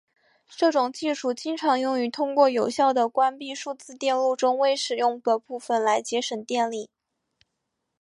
[0.49, 6.89] 这种技术经常用于通过有效地关闭数字电路中未使用的部分来节省电力。